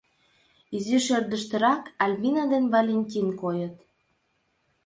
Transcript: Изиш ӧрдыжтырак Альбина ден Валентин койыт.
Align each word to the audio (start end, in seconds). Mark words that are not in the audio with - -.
Изиш 0.75 1.07
ӧрдыжтырак 1.17 1.83
Альбина 2.03 2.43
ден 2.51 2.65
Валентин 2.73 3.27
койыт. 3.41 3.75